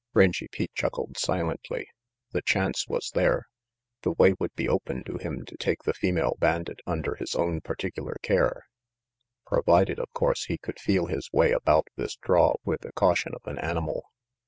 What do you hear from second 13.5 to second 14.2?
animal.